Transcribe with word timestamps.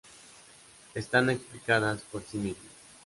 Están 0.95 1.29
explicadas 1.29 2.01
por 2.01 2.23
sí 2.23 2.37
mismas. 2.39 2.71